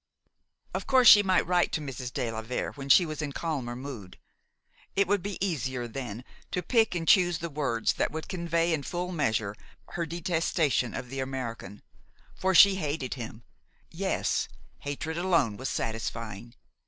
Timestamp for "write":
1.45-1.71